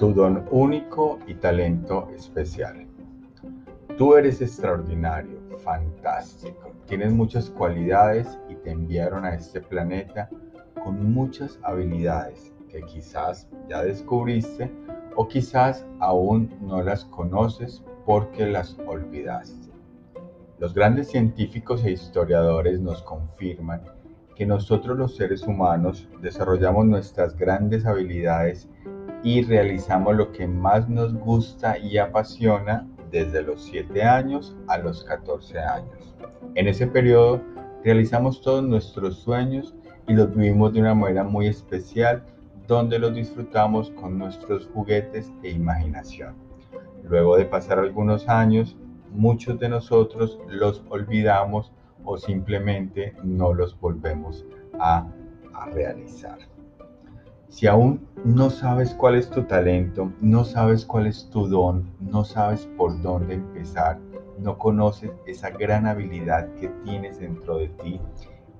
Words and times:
tu 0.00 0.14
don 0.14 0.48
único 0.50 1.18
y 1.26 1.34
talento 1.34 2.08
especial. 2.16 2.86
Tú 3.98 4.14
eres 4.14 4.40
extraordinario, 4.40 5.38
fantástico, 5.58 6.72
tienes 6.86 7.12
muchas 7.12 7.50
cualidades 7.50 8.38
y 8.48 8.54
te 8.54 8.70
enviaron 8.70 9.26
a 9.26 9.34
este 9.34 9.60
planeta 9.60 10.30
con 10.82 11.12
muchas 11.12 11.58
habilidades 11.62 12.50
que 12.70 12.80
quizás 12.80 13.46
ya 13.68 13.82
descubriste 13.82 14.72
o 15.16 15.28
quizás 15.28 15.84
aún 15.98 16.48
no 16.62 16.80
las 16.80 17.04
conoces 17.04 17.84
porque 18.06 18.46
las 18.46 18.78
olvidaste. 18.86 19.68
Los 20.58 20.72
grandes 20.72 21.10
científicos 21.10 21.84
e 21.84 21.90
historiadores 21.90 22.80
nos 22.80 23.02
confirman 23.02 23.82
que 24.34 24.46
nosotros 24.46 24.96
los 24.96 25.16
seres 25.16 25.42
humanos 25.42 26.08
desarrollamos 26.22 26.86
nuestras 26.86 27.36
grandes 27.36 27.84
habilidades 27.84 28.66
y 29.22 29.42
realizamos 29.42 30.16
lo 30.16 30.32
que 30.32 30.46
más 30.46 30.88
nos 30.88 31.14
gusta 31.14 31.78
y 31.78 31.98
apasiona 31.98 32.86
desde 33.10 33.42
los 33.42 33.62
7 33.64 34.02
años 34.02 34.56
a 34.68 34.78
los 34.78 35.04
14 35.04 35.58
años. 35.58 36.14
En 36.54 36.68
ese 36.68 36.86
periodo 36.86 37.40
realizamos 37.84 38.40
todos 38.40 38.62
nuestros 38.62 39.16
sueños 39.16 39.74
y 40.06 40.14
los 40.14 40.34
vivimos 40.34 40.72
de 40.72 40.80
una 40.80 40.94
manera 40.94 41.24
muy 41.24 41.46
especial 41.46 42.24
donde 42.66 42.98
los 42.98 43.14
disfrutamos 43.14 43.90
con 43.90 44.18
nuestros 44.18 44.68
juguetes 44.72 45.32
e 45.42 45.50
imaginación. 45.50 46.34
Luego 47.04 47.36
de 47.36 47.44
pasar 47.44 47.78
algunos 47.78 48.28
años, 48.28 48.76
muchos 49.10 49.58
de 49.58 49.68
nosotros 49.68 50.38
los 50.48 50.82
olvidamos 50.88 51.72
o 52.04 52.16
simplemente 52.16 53.14
no 53.24 53.52
los 53.52 53.78
volvemos 53.78 54.46
a, 54.78 55.06
a 55.52 55.66
realizar. 55.66 56.38
Si 57.50 57.66
aún 57.66 58.06
no 58.24 58.48
sabes 58.48 58.94
cuál 58.94 59.16
es 59.16 59.28
tu 59.28 59.42
talento, 59.42 60.12
no 60.20 60.44
sabes 60.44 60.86
cuál 60.86 61.08
es 61.08 61.28
tu 61.30 61.48
don, 61.48 61.90
no 62.00 62.24
sabes 62.24 62.66
por 62.76 63.02
dónde 63.02 63.34
empezar, 63.34 63.98
no 64.38 64.56
conoces 64.56 65.10
esa 65.26 65.50
gran 65.50 65.84
habilidad 65.86 66.48
que 66.54 66.68
tienes 66.84 67.18
dentro 67.18 67.58
de 67.58 67.68
ti, 67.82 68.00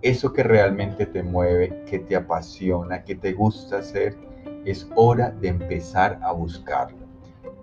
eso 0.02 0.32
que 0.32 0.42
realmente 0.42 1.06
te 1.06 1.22
mueve, 1.22 1.84
que 1.86 2.00
te 2.00 2.16
apasiona, 2.16 3.04
que 3.04 3.14
te 3.14 3.32
gusta 3.32 3.78
hacer, 3.78 4.16
es 4.64 4.88
hora 4.96 5.30
de 5.30 5.48
empezar 5.48 6.18
a 6.22 6.32
buscarlo. 6.32 7.06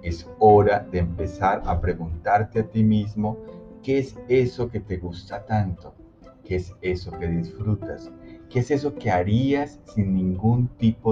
Es 0.01 0.29
hora 0.39 0.87
de 0.91 0.99
empezar 0.99 1.61
a 1.65 1.81
preguntarte 1.81 2.61
a 2.61 2.67
ti 2.67 2.83
mismo, 2.83 3.37
¿qué 3.83 3.99
es 3.99 4.17
eso 4.29 4.69
que 4.69 4.79
te 4.79 4.95
gusta 4.97 5.45
tanto? 5.45 5.93
¿Qué 6.45 6.55
es 6.55 6.73
eso 6.81 7.11
que 7.11 7.27
disfrutas? 7.27 8.09
¿Qué 8.49 8.59
es 8.59 8.71
eso 8.71 8.95
que 8.95 9.11
harías 9.11 9.81
sin 9.83 10.13
ningún 10.13 10.69
tipo 10.77 11.06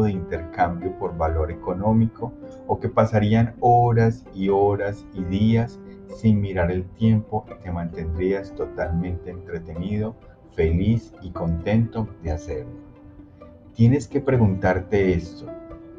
valor 1.16 1.52
económico 1.52 2.34
o 2.68 2.80
que 2.80 2.90
pasarían 2.90 3.56
horas 3.60 4.26
y 4.34 4.50
horas 4.50 5.06
y 5.14 5.24
días 5.24 5.80
sin 6.16 6.42
mirar 6.42 6.72
el 6.72 6.86
tiempo 6.86 7.46
y 7.50 7.64
te 7.64 7.72
mantendrías 7.72 8.54
totalmente 8.56 9.30
entretenido, 9.30 10.16
feliz 10.56 11.14
y 11.22 11.32
contento 11.32 12.08
de 12.24 12.32
hacerlo? 12.32 12.86
Tienes 13.74 14.08
que 14.08 14.22
preguntarte 14.22 15.14
esto, 15.14 15.48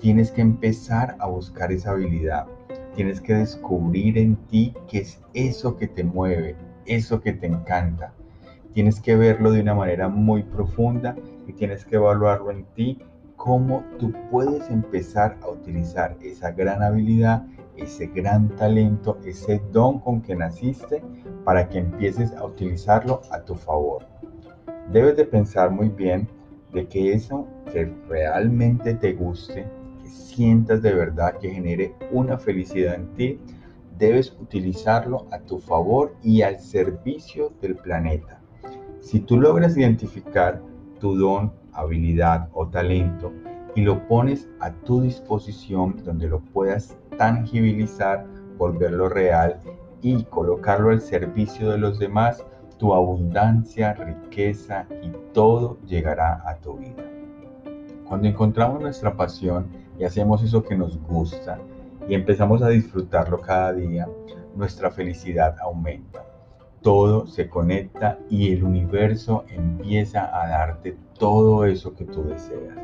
tienes 0.01 0.31
que 0.31 0.41
empezar 0.41 1.17
a 1.19 1.27
buscar 1.27 1.73
esa 1.73 1.91
habilidad, 1.91 2.47
tienes 2.95 3.21
que 3.21 3.35
descubrir 3.35 4.17
en 4.17 4.37
ti 4.47 4.75
qué 4.89 4.99
es 5.01 5.21
eso 5.35 5.77
que 5.77 5.87
te 5.87 6.03
mueve, 6.03 6.57
eso 6.87 7.21
que 7.21 7.33
te 7.33 7.47
encanta. 7.47 8.13
Tienes 8.73 9.01
que 9.01 9.17
verlo 9.17 9.53
de 9.53 9.61
una 9.61 9.75
manera 9.75 10.09
muy 10.09 10.43
profunda 10.43 11.15
y 11.47 11.53
tienes 11.53 11.85
que 11.85 11.97
evaluarlo 11.97 12.51
en 12.51 12.65
ti, 12.75 12.99
cómo 13.47 13.85
tú 14.01 14.13
puedes 14.29 14.69
empezar 14.71 15.39
a 15.41 15.51
utilizar 15.51 16.17
esa 16.21 16.51
gran 16.51 16.83
habilidad, 16.83 17.47
ese 17.77 18.07
gran 18.07 18.49
talento, 18.57 19.19
ese 19.25 19.63
don 19.71 20.01
con 20.01 20.21
que 20.21 20.35
naciste 20.35 21.01
para 21.45 21.69
que 21.69 21.79
empieces 21.79 22.33
a 22.33 22.45
utilizarlo 22.45 23.23
a 23.31 23.41
tu 23.43 23.55
favor. 23.55 24.05
Debes 24.93 25.17
de 25.17 25.27
pensar 25.27 25.71
muy 25.71 25.91
bien 25.91 26.27
de 26.73 26.89
que 26.89 27.13
eso 27.13 27.47
que 27.73 27.85
realmente 28.09 28.95
te 28.95 29.13
guste, 29.13 29.65
que 30.03 30.09
sientas 30.09 30.83
de 30.83 30.93
verdad 30.93 31.39
que 31.39 31.49
genere 31.49 31.95
una 32.11 32.39
felicidad 32.39 32.97
en 32.97 33.15
ti, 33.15 33.41
debes 33.97 34.37
utilizarlo 34.41 35.29
a 35.31 35.39
tu 35.39 35.61
favor 35.61 36.17
y 36.21 36.43
al 36.43 36.59
servicio 36.59 37.53
del 37.63 37.77
planeta. 37.77 38.41
Si 38.99 39.21
tú 39.21 39.41
logras 39.41 39.77
identificar 39.77 40.61
tu 40.99 41.17
don, 41.17 41.53
habilidad 41.77 42.49
o 42.53 42.67
talento 42.67 43.33
y 43.75 43.83
lo 43.83 44.07
pones 44.09 44.49
a 44.61 44.73
tu 44.73 45.03
disposición 45.03 45.97
donde 46.05 46.29
lo 46.29 46.41
puedas 46.41 46.97
tangibilizar, 47.19 48.27
volverlo 48.57 49.09
real 49.09 49.61
y 50.03 50.25
colocarlo 50.25 50.91
al 50.91 51.01
servicio 51.01 51.71
de 51.71 51.79
los 51.79 51.99
demás, 51.99 52.45
tu 52.79 52.95
abundancia, 52.95 53.95
riqueza 53.95 54.87
y 55.03 55.11
todo 55.33 55.79
llegará 55.87 56.43
a 56.47 56.57
tu 56.57 56.79
vida. 56.79 57.05
Cuando 58.09 58.29
encontramos 58.29 58.81
nuestra 58.81 59.17
pasión 59.17 59.69
y 59.99 60.05
hacemos 60.05 60.43
eso 60.43 60.63
que 60.63 60.77
nos 60.77 60.99
gusta 61.03 61.59
y 62.09 62.15
empezamos 62.15 62.63
a 62.63 62.69
disfrutarlo 62.69 63.41
cada 63.41 63.73
día, 63.73 64.09
nuestra 64.55 64.91
felicidad 64.91 65.57
aumenta 65.61 66.26
todo 66.83 67.27
se 67.27 67.49
conecta 67.49 68.19
y 68.31 68.53
el 68.53 68.65
universo 68.65 69.45
empieza 69.49 70.31
a 70.41 70.49
darte 70.49 70.97
todo 71.19 71.65
eso 71.65 71.95
que 71.95 72.05
tú 72.05 72.25
deseas. 72.25 72.77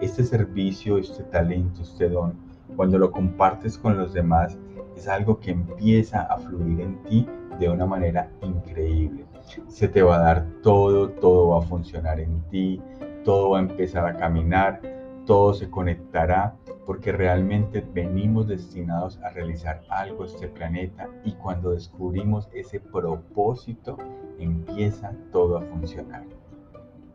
Este 0.00 0.22
servicio, 0.24 0.98
este 0.98 1.24
talento, 1.24 1.82
este 1.82 2.08
don, 2.08 2.34
cuando 2.76 2.98
lo 2.98 3.10
compartes 3.10 3.76
con 3.78 3.98
los 3.98 4.12
demás, 4.12 4.56
es 4.96 5.08
algo 5.08 5.40
que 5.40 5.52
empieza 5.52 6.22
a 6.22 6.38
fluir 6.38 6.80
en 6.80 7.02
ti 7.04 7.26
de 7.58 7.68
una 7.68 7.86
manera 7.86 8.30
increíble. 8.42 9.24
Se 9.68 9.88
te 9.88 10.02
va 10.02 10.16
a 10.16 10.20
dar 10.20 10.46
todo, 10.62 11.08
todo 11.10 11.48
va 11.48 11.58
a 11.58 11.66
funcionar 11.66 12.20
en 12.20 12.40
ti, 12.50 12.80
todo 13.24 13.50
va 13.50 13.58
a 13.58 13.62
empezar 13.62 14.06
a 14.06 14.16
caminar, 14.16 14.80
todo 15.28 15.52
se 15.52 15.68
conectará 15.68 16.56
porque 16.86 17.12
realmente 17.12 17.84
venimos 17.92 18.48
destinados 18.48 19.18
a 19.18 19.28
realizar 19.28 19.82
algo 19.90 20.24
este 20.24 20.48
planeta 20.48 21.06
y 21.22 21.32
cuando 21.32 21.72
descubrimos 21.72 22.48
ese 22.54 22.80
propósito 22.80 23.98
empieza 24.38 25.12
todo 25.30 25.58
a 25.58 25.60
funcionar. 25.60 26.24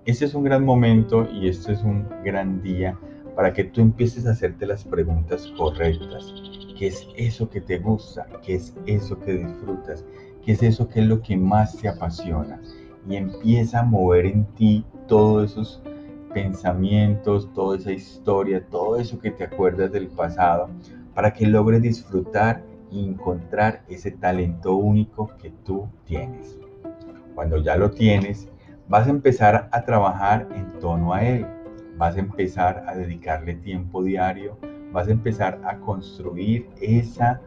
Este 0.06 0.26
es 0.26 0.36
un 0.36 0.44
gran 0.44 0.64
momento 0.64 1.28
y 1.34 1.48
este 1.48 1.74
es 1.74 1.82
un 1.82 2.08
gran 2.24 2.62
día 2.62 2.96
para 3.36 3.52
que 3.52 3.64
tú 3.64 3.82
empieces 3.82 4.28
a 4.28 4.32
hacerte 4.34 4.68
las 4.68 4.84
preguntas 4.84 5.52
correctas. 5.58 6.36
¿Qué 6.78 6.86
es 6.86 7.08
eso 7.18 7.50
que 7.50 7.62
te 7.62 7.80
gusta? 7.80 8.28
¿Qué 8.44 8.54
es 8.54 8.76
eso 8.86 9.20
que 9.22 9.38
disfrutas? 9.38 10.06
¿Qué 10.46 10.52
es 10.52 10.62
eso 10.62 10.88
que 10.88 11.00
es 11.00 11.08
lo 11.08 11.20
que 11.24 11.36
más 11.36 11.78
te 11.78 11.88
apasiona? 11.88 12.62
Y 13.10 13.16
empieza 13.16 13.80
a 13.80 13.84
mover 13.84 14.28
en 14.28 14.46
ti 14.54 14.86
todos 15.08 15.54
esos 15.54 15.82
pensamientos, 16.34 17.52
toda 17.54 17.78
esa 17.78 17.92
historia, 17.92 18.66
todo 18.70 18.98
eso 18.98 19.20
que 19.20 19.32
te 19.32 19.44
acuerdas 19.44 19.92
del 19.92 20.08
pasado, 20.08 20.70
para 21.14 21.34
que 21.34 21.46
logres 21.46 21.82
disfrutar 21.82 22.64
y 22.92 23.06
encontrar 23.06 23.84
ese 23.88 24.12
talento 24.12 24.76
único 24.76 25.32
que 25.42 25.52
tú 25.64 25.88
tienes. 26.06 26.58
Cuando 27.36 27.58
ya 27.58 27.76
lo 27.76 27.92
tienes, 27.92 28.50
vas 28.88 29.08
a 29.08 29.12
empezar 29.12 29.70
a 29.72 29.84
trabajar 29.84 30.48
en 30.54 30.80
torno 30.80 31.14
a 31.14 31.24
él, 31.24 31.46
vas 31.98 32.16
a 32.16 32.20
empezar 32.20 32.84
a 32.88 32.96
dedicarle 32.96 33.56
tiempo 33.56 34.04
diario, 34.04 34.58
vas 34.92 35.08
a 35.08 35.12
empezar 35.12 35.60
a 35.66 35.78
construir 35.78 36.70
esa 36.82 37.42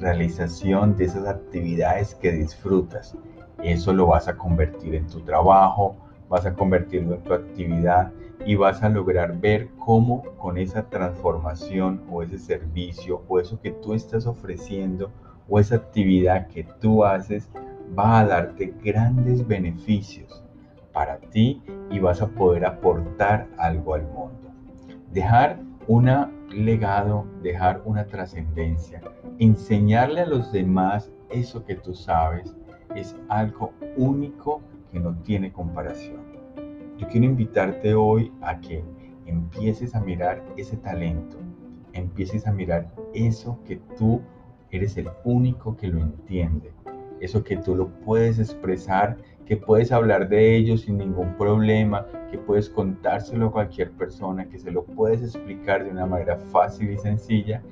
realización 0.00 0.96
de 0.96 1.04
esas 1.06 1.26
actividades 1.26 2.14
que 2.14 2.32
disfrutas. 2.32 3.16
Eso 3.62 3.92
lo 3.92 4.06
vas 4.06 4.28
a 4.28 4.36
convertir 4.36 4.94
en 4.94 5.06
tu 5.06 5.20
trabajo, 5.20 5.96
vas 6.32 6.46
a 6.46 6.54
convertirlo 6.54 7.16
en 7.16 7.24
tu 7.24 7.34
actividad 7.34 8.10
y 8.46 8.54
vas 8.54 8.82
a 8.82 8.88
lograr 8.88 9.38
ver 9.38 9.68
cómo 9.78 10.22
con 10.38 10.56
esa 10.56 10.84
transformación 10.88 12.00
o 12.10 12.22
ese 12.22 12.38
servicio 12.38 13.22
o 13.28 13.38
eso 13.38 13.60
que 13.60 13.70
tú 13.70 13.92
estás 13.92 14.26
ofreciendo 14.26 15.10
o 15.46 15.60
esa 15.60 15.76
actividad 15.76 16.46
que 16.46 16.64
tú 16.80 17.04
haces 17.04 17.50
va 17.98 18.20
a 18.20 18.24
darte 18.24 18.72
grandes 18.82 19.46
beneficios 19.46 20.42
para 20.94 21.18
ti 21.18 21.62
y 21.90 21.98
vas 21.98 22.22
a 22.22 22.28
poder 22.28 22.64
aportar 22.64 23.46
algo 23.58 23.92
al 23.92 24.04
mundo. 24.04 24.54
Dejar 25.12 25.58
un 25.86 26.08
legado, 26.48 27.26
dejar 27.42 27.82
una 27.84 28.06
trascendencia, 28.06 29.02
enseñarle 29.38 30.22
a 30.22 30.26
los 30.26 30.50
demás 30.50 31.12
eso 31.28 31.62
que 31.66 31.74
tú 31.74 31.94
sabes 31.94 32.56
es 32.94 33.14
algo 33.28 33.74
único 33.98 34.62
que 34.92 35.00
no 35.00 35.14
tiene 35.22 35.52
comparación. 35.52 36.20
Yo 36.98 37.08
quiero 37.08 37.26
invitarte 37.26 37.94
hoy 37.94 38.30
a 38.42 38.60
que 38.60 38.84
empieces 39.26 39.94
a 39.94 40.00
mirar 40.00 40.44
ese 40.56 40.76
talento, 40.76 41.38
empieces 41.92 42.46
a 42.46 42.52
mirar 42.52 42.92
eso 43.14 43.58
que 43.66 43.76
tú 43.96 44.20
eres 44.70 44.96
el 44.96 45.08
único 45.24 45.76
que 45.76 45.88
lo 45.88 46.00
entiende, 46.00 46.72
eso 47.20 47.42
que 47.42 47.56
tú 47.56 47.74
lo 47.74 47.88
puedes 47.88 48.38
expresar, 48.38 49.16
que 49.46 49.56
puedes 49.56 49.92
hablar 49.92 50.28
de 50.28 50.56
ello 50.56 50.76
sin 50.76 50.98
ningún 50.98 51.36
problema, 51.36 52.06
que 52.30 52.38
puedes 52.38 52.70
contárselo 52.70 53.48
a 53.48 53.52
cualquier 53.52 53.90
persona, 53.92 54.48
que 54.48 54.58
se 54.58 54.70
lo 54.70 54.84
puedes 54.84 55.22
explicar 55.22 55.84
de 55.84 55.90
una 55.90 56.06
manera 56.06 56.38
fácil 56.38 56.90
y 56.90 56.98
sencilla 56.98 57.62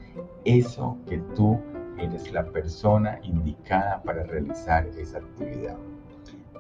eso 0.45 0.99
que 1.09 1.19
tú 1.35 1.59
eres 1.99 2.33
la 2.33 2.45
persona 2.45 3.19
indicada 3.23 4.03
para 4.03 4.25
realizar 4.25 4.87
esa 4.87 5.19
actividad. 5.19 5.77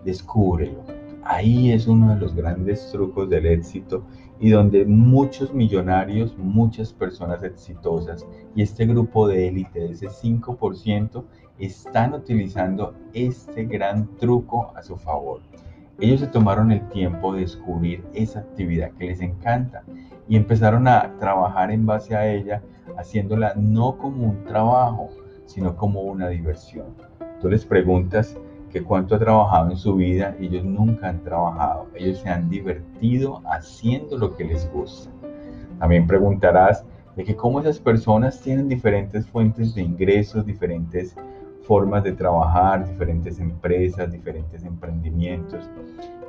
Descúbrelo. 0.04 0.82
Ahí 1.22 1.70
es 1.70 1.86
uno 1.86 2.14
de 2.14 2.20
los 2.20 2.34
grandes 2.34 2.90
trucos 2.90 3.28
del 3.28 3.46
éxito 3.46 4.02
y 4.40 4.50
donde 4.50 4.86
muchos 4.86 5.52
millonarios, 5.52 6.36
muchas 6.38 6.92
personas 6.92 7.42
exitosas 7.42 8.26
y 8.54 8.62
este 8.62 8.86
grupo 8.86 9.28
de 9.28 9.48
élite 9.48 9.90
ese 9.90 10.08
5% 10.08 11.24
están 11.58 12.14
utilizando 12.14 12.94
este 13.12 13.66
gran 13.66 14.16
truco 14.16 14.72
a 14.74 14.82
su 14.82 14.96
favor. 14.96 15.40
Ellos 16.00 16.20
se 16.20 16.26
tomaron 16.26 16.72
el 16.72 16.88
tiempo 16.88 17.34
de 17.34 17.42
descubrir 17.42 18.02
esa 18.14 18.40
actividad 18.40 18.92
que 18.92 19.04
les 19.04 19.20
encanta 19.20 19.84
y 20.26 20.36
empezaron 20.36 20.88
a 20.88 21.14
trabajar 21.18 21.70
en 21.70 21.84
base 21.84 22.16
a 22.16 22.26
ella, 22.26 22.62
haciéndola 22.96 23.52
no 23.56 23.98
como 23.98 24.24
un 24.30 24.44
trabajo, 24.44 25.10
sino 25.44 25.76
como 25.76 26.00
una 26.00 26.28
diversión. 26.28 26.86
Tú 27.42 27.50
les 27.50 27.66
preguntas 27.66 28.38
que 28.72 28.82
cuánto 28.82 29.14
ha 29.14 29.18
trabajado 29.18 29.70
en 29.70 29.76
su 29.76 29.94
vida 29.96 30.36
ellos 30.40 30.64
nunca 30.64 31.08
han 31.08 31.22
trabajado. 31.22 31.86
Ellos 31.94 32.18
se 32.20 32.28
han 32.28 32.48
divertido 32.48 33.42
haciendo 33.50 34.16
lo 34.16 34.36
que 34.36 34.44
les 34.44 34.70
gusta. 34.72 35.10
También 35.78 36.06
preguntarás 36.06 36.84
de 37.16 37.24
que 37.24 37.36
cómo 37.36 37.60
esas 37.60 37.78
personas 37.78 38.40
tienen 38.40 38.68
diferentes 38.68 39.26
fuentes 39.26 39.74
de 39.74 39.82
ingresos, 39.82 40.46
diferentes 40.46 41.16
formas 41.62 42.04
de 42.04 42.12
trabajar, 42.12 42.86
diferentes 42.88 43.38
empresas, 43.38 44.10
diferentes 44.10 44.64
emprendimientos. 44.64 45.68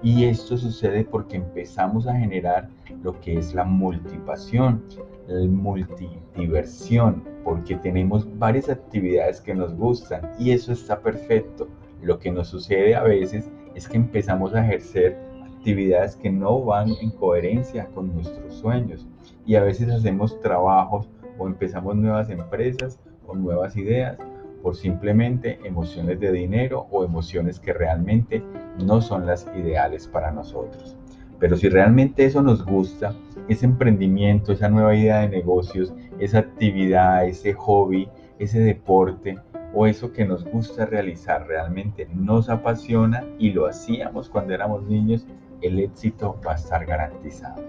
Y 0.04 0.26
esto 0.26 0.58
sucede 0.58 1.04
porque 1.04 1.38
empezamos 1.38 2.08
a 2.08 2.16
generar 2.16 2.70
lo 3.04 3.20
que 3.20 3.38
es 3.38 3.54
la 3.54 3.64
multipasión, 3.64 4.84
la 5.28 5.48
multidiversión, 5.48 7.24
porque 7.44 7.76
tenemos 7.76 8.28
varias 8.38 8.70
actividades 8.70 9.42
que 9.42 9.54
nos 9.54 9.76
gustan 9.76 10.22
y 10.40 10.52
eso 10.52 10.74
está 10.74 11.00
perfecto. 11.00 11.68
Lo 12.01 12.19
que 12.19 12.31
nos 12.31 12.48
sucede 12.48 12.95
a 12.95 13.03
veces 13.03 13.50
es 13.75 13.88
que 13.88 13.98
empezamos 13.98 14.53
a 14.53 14.65
ejercer 14.65 15.18
actividades 15.45 16.15
que 16.15 16.31
no 16.31 16.63
van 16.63 16.89
en 17.01 17.12
coherencia 17.12 17.88
con 17.94 18.13
nuestros 18.13 18.56
sueños 18.56 19.07
y 19.45 19.56
a 19.56 19.63
veces 19.63 19.89
hacemos 19.89 20.39
trabajos 20.39 21.07
o 21.38 21.48
empezamos 21.48 21.95
nuevas 21.95 22.30
empresas 22.30 23.00
o 23.27 23.36
nuevas 23.36 23.77
ideas 23.77 24.18
por 24.63 24.75
simplemente 24.75 25.59
emociones 25.63 26.19
de 26.19 26.31
dinero 26.31 26.88
o 26.92 27.03
emociones 27.03 27.59
que 27.59 27.74
realmente 27.74 28.44
no 28.83 29.01
son 29.01 29.25
las 29.25 29.47
ideales 29.56 30.07
para 30.07 30.31
nosotros. 30.31 30.97
Pero 31.39 31.57
si 31.57 31.69
realmente 31.69 32.25
eso 32.25 32.42
nos 32.42 32.63
gusta, 32.63 33.15
ese 33.47 33.65
emprendimiento, 33.65 34.51
esa 34.51 34.69
nueva 34.69 34.95
idea 34.95 35.21
de 35.21 35.30
negocios, 35.30 35.94
esa 36.19 36.39
actividad, 36.39 37.27
ese 37.27 37.54
hobby, 37.54 38.07
ese 38.38 38.59
deporte 38.59 39.39
o 39.73 39.88
eso 39.88 40.12
que 40.12 40.25
nos 40.25 40.44
gusta 40.45 40.85
realizar 40.85 41.47
realmente 41.47 42.07
nos 42.13 42.50
apasiona 42.50 43.23
y 43.39 43.51
lo 43.51 43.68
hacíamos 43.68 44.29
cuando 44.29 44.53
éramos 44.53 44.83
niños, 44.83 45.25
el 45.62 45.79
éxito 45.79 46.39
va 46.45 46.53
a 46.53 46.56
estar 46.56 46.85
garantizado. 46.85 47.62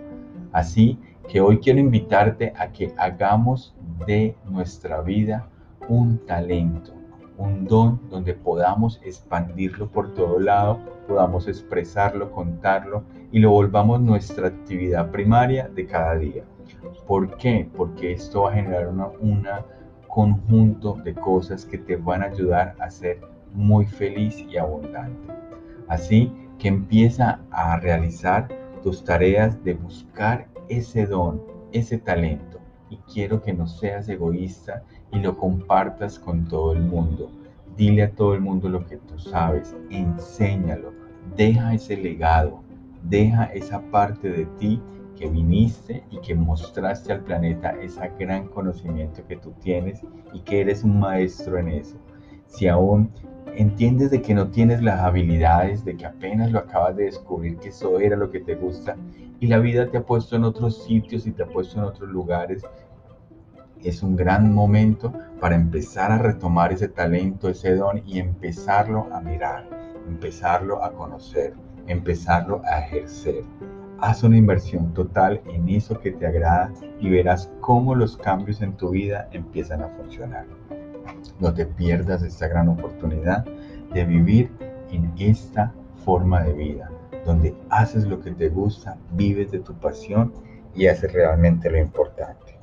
Así 0.52 0.98
que 1.28 1.40
hoy 1.40 1.58
quiero 1.58 1.78
invitarte 1.78 2.52
a 2.56 2.72
que 2.72 2.92
hagamos 2.96 3.74
de 4.06 4.36
nuestra 4.44 5.00
vida 5.00 5.48
un 5.88 6.18
talento, 6.26 6.92
un 7.38 7.66
don 7.66 8.00
donde 8.10 8.34
podamos 8.34 9.00
expandirlo 9.04 9.88
por 9.90 10.14
todo 10.14 10.38
lado, 10.38 10.78
podamos 11.06 11.48
expresarlo, 11.48 12.30
contarlo 12.30 13.04
y 13.30 13.38
lo 13.38 13.50
volvamos 13.50 14.00
nuestra 14.00 14.48
actividad 14.48 15.10
primaria 15.10 15.68
de 15.68 15.86
cada 15.86 16.16
día. 16.16 16.44
¿Por 17.06 17.36
qué? 17.36 17.68
Porque 17.76 18.12
esto 18.12 18.42
va 18.42 18.50
a 18.50 18.54
generar 18.54 18.88
un 18.88 19.00
conjunto 20.12 20.92
de 21.04 21.14
cosas 21.14 21.64
que 21.64 21.78
te 21.78 21.96
van 21.96 22.22
a 22.22 22.26
ayudar 22.26 22.76
a 22.78 22.90
ser 22.90 23.18
muy 23.54 23.86
feliz 23.86 24.44
y 24.46 24.58
abundante. 24.58 25.32
Así 25.88 26.30
que 26.58 26.68
empieza 26.68 27.40
a 27.50 27.78
realizar 27.80 28.46
tus 28.82 29.02
tareas 29.02 29.64
de 29.64 29.72
buscar 29.72 30.46
ese 30.68 31.06
don, 31.06 31.40
ese 31.72 31.96
talento. 31.96 32.58
Y 32.90 32.98
quiero 33.10 33.40
que 33.40 33.54
no 33.54 33.66
seas 33.66 34.06
egoísta 34.06 34.82
y 35.12 35.18
lo 35.18 35.38
compartas 35.38 36.18
con 36.18 36.44
todo 36.44 36.74
el 36.74 36.82
mundo. 36.82 37.30
Dile 37.78 38.02
a 38.02 38.10
todo 38.10 38.34
el 38.34 38.42
mundo 38.42 38.68
lo 38.68 38.84
que 38.86 38.98
tú 38.98 39.18
sabes, 39.18 39.74
enséñalo, 39.88 40.92
deja 41.38 41.72
ese 41.72 41.96
legado, 41.96 42.60
deja 43.04 43.44
esa 43.44 43.80
parte 43.90 44.28
de 44.28 44.44
ti 44.58 44.78
viniste 45.28 46.04
y 46.10 46.18
que 46.18 46.34
mostraste 46.34 47.12
al 47.12 47.20
planeta 47.20 47.70
ese 47.80 48.10
gran 48.18 48.48
conocimiento 48.48 49.26
que 49.26 49.36
tú 49.36 49.52
tienes 49.60 50.02
y 50.32 50.40
que 50.40 50.60
eres 50.60 50.84
un 50.84 51.00
maestro 51.00 51.58
en 51.58 51.68
eso. 51.68 51.96
Si 52.46 52.68
aún 52.68 53.10
entiendes 53.54 54.10
de 54.10 54.22
que 54.22 54.34
no 54.34 54.48
tienes 54.48 54.82
las 54.82 55.00
habilidades, 55.00 55.84
de 55.84 55.96
que 55.96 56.06
apenas 56.06 56.50
lo 56.50 56.58
acabas 56.58 56.96
de 56.96 57.04
descubrir, 57.04 57.58
que 57.58 57.68
eso 57.68 57.98
era 57.98 58.16
lo 58.16 58.30
que 58.30 58.40
te 58.40 58.54
gusta 58.54 58.96
y 59.40 59.46
la 59.46 59.58
vida 59.58 59.90
te 59.90 59.98
ha 59.98 60.06
puesto 60.06 60.36
en 60.36 60.44
otros 60.44 60.84
sitios 60.84 61.26
y 61.26 61.32
te 61.32 61.42
ha 61.42 61.46
puesto 61.46 61.78
en 61.78 61.84
otros 61.84 62.08
lugares, 62.08 62.62
es 63.82 64.02
un 64.02 64.16
gran 64.16 64.54
momento 64.54 65.12
para 65.40 65.56
empezar 65.56 66.12
a 66.12 66.18
retomar 66.18 66.72
ese 66.72 66.88
talento, 66.88 67.48
ese 67.48 67.74
don 67.74 68.00
y 68.06 68.20
empezarlo 68.20 69.08
a 69.12 69.20
mirar, 69.20 69.68
empezarlo 70.06 70.84
a 70.84 70.92
conocer, 70.92 71.54
empezarlo 71.88 72.62
a 72.64 72.80
ejercer. 72.80 73.42
Haz 74.02 74.24
una 74.24 74.36
inversión 74.36 74.92
total 74.94 75.40
en 75.46 75.68
eso 75.68 76.00
que 76.00 76.10
te 76.10 76.26
agrada 76.26 76.72
y 76.98 77.08
verás 77.08 77.48
cómo 77.60 77.94
los 77.94 78.16
cambios 78.16 78.60
en 78.60 78.72
tu 78.72 78.90
vida 78.90 79.28
empiezan 79.30 79.80
a 79.80 79.90
funcionar. 79.90 80.44
No 81.38 81.54
te 81.54 81.66
pierdas 81.66 82.24
esta 82.24 82.48
gran 82.48 82.68
oportunidad 82.68 83.44
de 83.94 84.04
vivir 84.04 84.50
en 84.90 85.12
esta 85.18 85.72
forma 86.04 86.42
de 86.42 86.52
vida, 86.52 86.90
donde 87.24 87.54
haces 87.70 88.04
lo 88.04 88.18
que 88.20 88.32
te 88.32 88.48
gusta, 88.48 88.98
vives 89.12 89.52
de 89.52 89.60
tu 89.60 89.72
pasión 89.74 90.32
y 90.74 90.88
haces 90.88 91.12
realmente 91.12 91.70
lo 91.70 91.78
importante. 91.78 92.58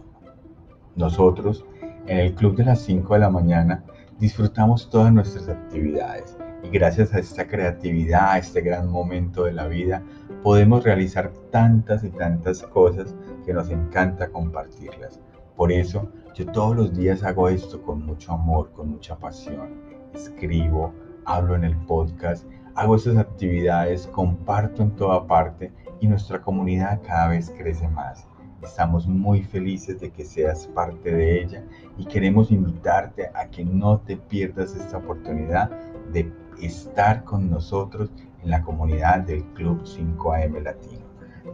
Nosotros, 0.97 1.63
en 2.07 2.17
el 2.17 2.35
Club 2.35 2.57
de 2.57 2.65
las 2.65 2.81
5 2.81 3.13
de 3.13 3.19
la 3.21 3.29
mañana, 3.29 3.85
disfrutamos 4.19 4.89
todas 4.89 5.13
nuestras 5.13 5.47
actividades 5.47 6.37
y 6.63 6.69
gracias 6.69 7.13
a 7.13 7.19
esta 7.19 7.47
creatividad, 7.47 8.31
a 8.31 8.37
este 8.37 8.61
gran 8.61 8.89
momento 8.89 9.45
de 9.45 9.53
la 9.53 9.67
vida, 9.67 10.03
podemos 10.43 10.83
realizar 10.83 11.31
tantas 11.51 12.03
y 12.03 12.09
tantas 12.09 12.61
cosas 12.63 13.15
que 13.45 13.53
nos 13.53 13.69
encanta 13.69 14.29
compartirlas. 14.29 15.21
Por 15.55 15.71
eso 15.71 16.11
yo 16.35 16.45
todos 16.47 16.75
los 16.75 16.95
días 16.95 17.23
hago 17.23 17.47
esto 17.49 17.81
con 17.81 18.05
mucho 18.05 18.33
amor, 18.33 18.71
con 18.73 18.89
mucha 18.91 19.17
pasión. 19.17 19.81
Escribo, 20.13 20.93
hablo 21.25 21.55
en 21.55 21.63
el 21.63 21.77
podcast, 21.77 22.45
hago 22.75 22.95
esas 22.95 23.17
actividades, 23.17 24.07
comparto 24.07 24.83
en 24.83 24.91
toda 24.95 25.27
parte 25.27 25.71
y 26.01 26.07
nuestra 26.07 26.41
comunidad 26.41 27.01
cada 27.05 27.29
vez 27.29 27.51
crece 27.57 27.87
más. 27.87 28.27
Estamos 28.61 29.07
muy 29.07 29.41
felices 29.43 30.01
de 30.01 30.11
que 30.11 30.25
seas 30.25 30.67
parte 30.67 31.13
de 31.13 31.41
ella 31.41 31.63
y 31.97 32.05
queremos 32.05 32.51
invitarte 32.51 33.29
a 33.33 33.49
que 33.49 33.63
no 33.63 33.99
te 33.99 34.17
pierdas 34.17 34.75
esta 34.75 34.97
oportunidad 34.97 35.69
de 36.11 36.29
estar 36.61 37.23
con 37.23 37.49
nosotros 37.49 38.11
en 38.43 38.49
la 38.49 38.61
comunidad 38.61 39.21
del 39.21 39.43
Club 39.53 39.83
5AM 39.83 40.61
Latino. 40.61 41.05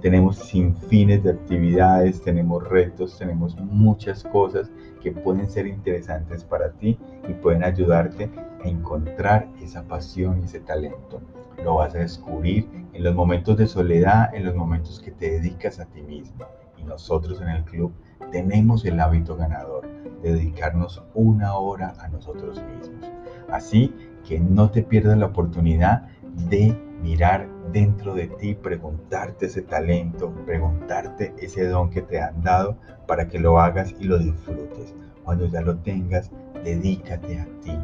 Tenemos 0.02 0.38
sin 0.38 0.76
fines 0.76 1.24
de 1.24 1.32
actividades, 1.32 2.22
tenemos 2.24 2.68
retos, 2.68 3.18
tenemos 3.20 3.56
muchas 3.58 4.24
cosas 4.24 4.72
que 5.02 5.12
pueden 5.12 5.48
ser 5.48 5.68
interesantes 5.68 6.44
para 6.44 6.72
ti 6.72 6.98
y 7.30 7.34
pueden 7.34 7.64
ayudarte 7.64 8.32
a 8.64 8.68
encontrar 8.68 9.48
esa 9.62 9.84
pasión 9.84 10.42
y 10.42 10.46
ese 10.46 10.60
talento. 10.60 11.22
Lo 11.64 11.76
vas 11.76 11.94
a 11.94 12.00
descubrir 12.00 12.68
en 12.94 13.04
los 13.04 13.14
momentos 13.14 13.58
de 13.58 13.68
soledad, 13.68 14.34
en 14.34 14.44
los 14.44 14.56
momentos 14.56 15.00
que 15.00 15.12
te 15.12 15.30
dedicas 15.30 15.80
a 15.80 15.86
ti 15.86 16.02
mismo 16.02 16.46
nosotros 16.84 17.42
en 17.42 17.50
el 17.50 17.64
club 17.64 17.94
tenemos 18.32 18.86
el 18.86 19.00
hábito 19.00 19.36
ganador 19.36 19.88
de 20.22 20.34
dedicarnos 20.34 21.04
una 21.14 21.56
hora 21.56 21.94
a 22.00 22.08
nosotros 22.08 22.62
mismos. 22.76 23.12
Así 23.50 23.94
que 24.28 24.40
no 24.40 24.72
te 24.72 24.82
pierdas 24.84 25.18
la 25.18 25.28
oportunidad 25.28 26.08
de 26.50 26.78
mirar 27.02 27.48
dentro 27.72 28.16
de 28.16 28.28
ti, 28.28 28.56
preguntarte 28.56 29.46
ese 29.46 29.62
talento, 29.62 30.34
preguntarte 30.46 31.34
ese 31.38 31.68
don 31.68 31.90
que 31.90 32.02
te 32.02 32.22
han 32.22 32.42
dado 32.42 32.78
para 33.08 33.28
que 33.28 33.40
lo 33.40 33.60
hagas 33.60 33.94
y 34.00 34.06
lo 34.06 34.18
disfrutes. 34.18 34.96
Cuando 35.24 35.46
ya 35.46 35.62
lo 35.62 35.78
tengas, 35.78 36.32
dedícate 36.64 37.40
a 37.40 37.46
ti, 37.62 37.78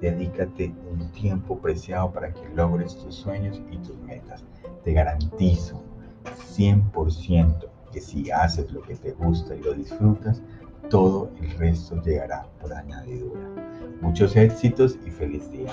dedícate 0.00 0.74
un 0.90 1.10
tiempo 1.12 1.58
preciado 1.58 2.12
para 2.12 2.32
que 2.32 2.48
logres 2.54 2.96
tus 2.96 3.14
sueños 3.14 3.60
y 3.70 3.76
tus 3.78 3.96
metas. 3.98 4.44
Te 4.82 4.92
garantizo 4.92 5.82
100% 6.56 7.73
que 7.94 8.00
si 8.00 8.28
haces 8.32 8.72
lo 8.72 8.82
que 8.82 8.96
te 8.96 9.12
gusta 9.12 9.54
y 9.54 9.62
lo 9.62 9.72
disfrutas, 9.72 10.42
todo 10.90 11.30
el 11.40 11.48
resto 11.52 12.02
llegará 12.02 12.44
por 12.60 12.72
añadidura. 12.72 13.40
Muchos 14.00 14.34
éxitos 14.34 14.98
y 15.06 15.10
feliz 15.10 15.48
día. 15.52 15.70